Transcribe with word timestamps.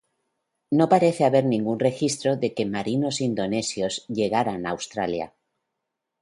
No 0.77 0.89
parece 0.89 1.25
haber 1.25 1.45
ningún 1.45 1.79
registro 1.79 2.35
de 2.35 2.55
que 2.55 2.65
marinos 2.75 3.21
indonesios 3.21 4.07
llegaran 4.07 4.65
a 4.65 4.71
Australia. 4.71 5.35